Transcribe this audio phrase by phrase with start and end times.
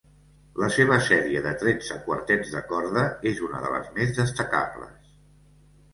[0.61, 3.03] La seva sèrie de tretze quartets de corda
[3.33, 5.17] és una de les més destacables.